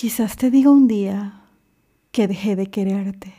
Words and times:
Quizás 0.00 0.36
te 0.36 0.50
diga 0.50 0.70
un 0.70 0.88
día 0.88 1.42
que 2.10 2.26
dejé 2.26 2.56
de 2.56 2.68
quererte, 2.68 3.34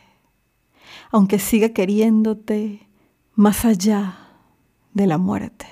aunque 1.09 1.39
siga 1.39 1.69
queriéndote 1.69 2.87
más 3.33 3.65
allá 3.65 4.19
de 4.93 5.07
la 5.07 5.17
muerte. 5.17 5.65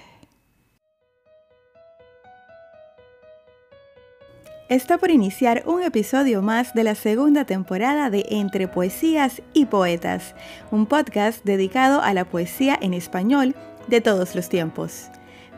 Está 4.67 4.97
por 4.97 5.11
iniciar 5.11 5.61
un 5.67 5.83
episodio 5.83 6.41
más 6.41 6.73
de 6.73 6.83
la 6.83 6.95
segunda 6.95 7.45
temporada 7.45 8.09
de 8.09 8.25
Entre 8.27 8.67
Poesías 8.67 9.43
y 9.53 9.67
Poetas, 9.67 10.33
un 10.71 10.87
podcast 10.87 11.45
dedicado 11.45 12.01
a 12.01 12.15
la 12.15 12.25
poesía 12.25 12.75
en 12.81 12.95
español 12.95 13.55
de 13.89 14.01
todos 14.01 14.33
los 14.33 14.49
tiempos. 14.49 15.11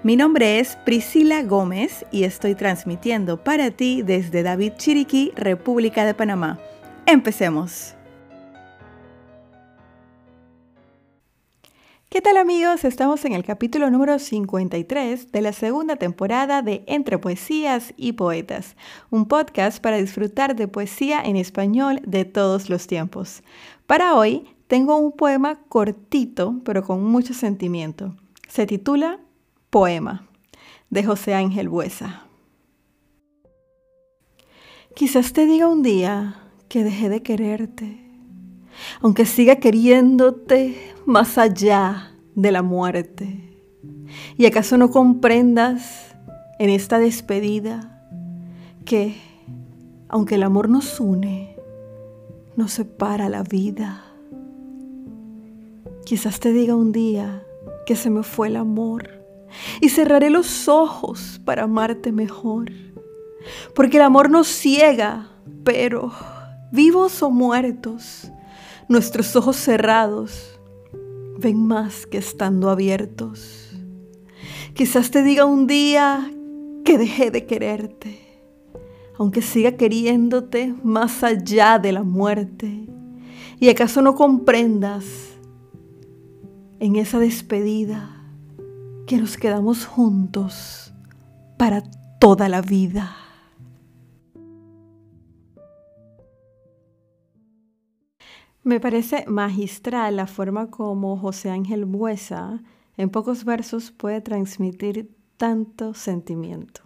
Mi 0.03 0.15
nombre 0.15 0.59
es 0.59 0.77
Priscila 0.77 1.43
Gómez 1.43 2.07
y 2.09 2.23
estoy 2.23 2.55
transmitiendo 2.55 3.43
para 3.43 3.69
ti 3.69 4.01
desde 4.01 4.41
David 4.41 4.73
Chiriquí, 4.77 5.31
República 5.35 6.05
de 6.05 6.15
Panamá. 6.15 6.57
Empecemos. 7.05 7.93
¿Qué 12.09 12.19
tal 12.19 12.37
amigos? 12.37 12.83
Estamos 12.83 13.25
en 13.25 13.33
el 13.33 13.43
capítulo 13.43 13.91
número 13.91 14.17
53 14.17 15.31
de 15.31 15.41
la 15.41 15.53
segunda 15.53 15.97
temporada 15.97 16.63
de 16.63 16.83
Entre 16.87 17.19
Poesías 17.19 17.93
y 17.95 18.13
Poetas, 18.13 18.75
un 19.11 19.27
podcast 19.27 19.83
para 19.83 19.97
disfrutar 19.97 20.55
de 20.55 20.67
poesía 20.67 21.21
en 21.21 21.35
español 21.35 22.01
de 22.07 22.25
todos 22.25 22.71
los 22.71 22.87
tiempos. 22.87 23.43
Para 23.85 24.15
hoy 24.15 24.47
tengo 24.65 24.97
un 24.97 25.11
poema 25.11 25.59
cortito 25.69 26.55
pero 26.65 26.81
con 26.81 27.03
mucho 27.03 27.35
sentimiento. 27.35 28.15
Se 28.47 28.65
titula 28.65 29.19
Poema 29.71 30.27
de 30.89 31.05
José 31.05 31.33
Ángel 31.33 31.69
Buesa. 31.69 32.25
Quizás 34.93 35.31
te 35.31 35.45
diga 35.45 35.69
un 35.69 35.81
día 35.81 36.35
que 36.67 36.83
dejé 36.83 37.07
de 37.07 37.23
quererte, 37.23 37.97
aunque 39.01 39.25
siga 39.25 39.55
queriéndote 39.55 40.75
más 41.05 41.37
allá 41.37 42.11
de 42.35 42.51
la 42.51 42.61
muerte. 42.61 43.57
¿Y 44.37 44.45
acaso 44.45 44.75
no 44.75 44.91
comprendas 44.91 46.17
en 46.59 46.69
esta 46.69 46.99
despedida 46.99 48.05
que, 48.83 49.15
aunque 50.09 50.35
el 50.35 50.43
amor 50.43 50.67
nos 50.67 50.99
une, 50.99 51.55
nos 52.57 52.73
separa 52.73 53.29
la 53.29 53.43
vida? 53.43 54.03
Quizás 56.03 56.41
te 56.41 56.51
diga 56.51 56.75
un 56.75 56.91
día 56.91 57.45
que 57.85 57.95
se 57.95 58.09
me 58.09 58.23
fue 58.23 58.49
el 58.49 58.57
amor 58.57 59.20
y 59.81 59.89
cerraré 59.89 60.29
los 60.29 60.67
ojos 60.67 61.41
para 61.43 61.63
amarte 61.63 62.11
mejor. 62.11 62.71
Porque 63.75 63.97
el 63.97 64.03
amor 64.03 64.29
nos 64.29 64.47
ciega, 64.47 65.29
pero 65.63 66.11
vivos 66.71 67.21
o 67.23 67.31
muertos, 67.31 68.31
nuestros 68.87 69.35
ojos 69.35 69.55
cerrados 69.55 70.59
ven 71.39 71.65
más 71.65 72.05
que 72.05 72.17
estando 72.17 72.69
abiertos. 72.69 73.71
Quizás 74.73 75.11
te 75.11 75.23
diga 75.23 75.45
un 75.45 75.67
día 75.67 76.31
que 76.85 76.97
dejé 76.97 77.31
de 77.31 77.45
quererte, 77.45 78.19
aunque 79.17 79.41
siga 79.41 79.73
queriéndote 79.73 80.73
más 80.83 81.23
allá 81.23 81.79
de 81.79 81.91
la 81.91 82.03
muerte. 82.03 82.87
¿Y 83.59 83.69
acaso 83.69 84.01
no 84.01 84.15
comprendas 84.15 85.05
en 86.79 86.95
esa 86.95 87.19
despedida? 87.19 88.20
Que 89.07 89.17
nos 89.17 89.37
quedamos 89.37 89.85
juntos 89.85 90.93
para 91.57 91.83
toda 92.19 92.49
la 92.49 92.61
vida. 92.61 93.15
Me 98.63 98.79
parece 98.79 99.25
magistral 99.27 100.17
la 100.17 100.27
forma 100.27 100.69
como 100.69 101.17
José 101.17 101.49
Ángel 101.49 101.85
Buesa 101.85 102.61
en 102.95 103.09
pocos 103.09 103.43
versos 103.43 103.91
puede 103.91 104.21
transmitir 104.21 105.15
tanto 105.37 105.95
sentimiento. 105.95 106.81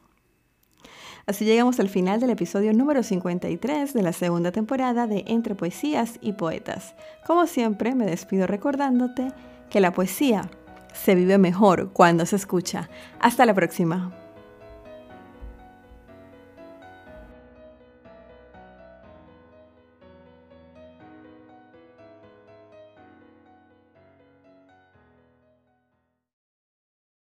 Así 1.25 1.43
llegamos 1.43 1.79
al 1.79 1.89
final 1.89 2.19
del 2.19 2.29
episodio 2.29 2.71
número 2.71 3.03
53 3.03 3.93
de 3.93 4.01
la 4.01 4.13
segunda 4.13 4.51
temporada 4.51 5.07
de 5.07 5.25
Entre 5.27 5.55
Poesías 5.55 6.19
y 6.21 6.33
Poetas. 6.33 6.95
Como 7.25 7.47
siempre, 7.47 7.95
me 7.95 8.05
despido 8.05 8.47
recordándote 8.47 9.33
que 9.69 9.81
la 9.81 9.91
poesía 9.91 10.49
se 10.95 11.15
vive 11.15 11.37
mejor 11.37 11.91
cuando 11.93 12.25
se 12.25 12.35
escucha. 12.35 12.89
Hasta 13.19 13.45
la 13.45 13.53
próxima. 13.53 14.24